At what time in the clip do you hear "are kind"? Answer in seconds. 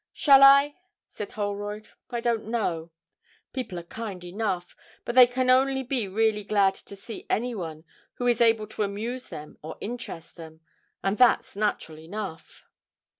3.77-4.23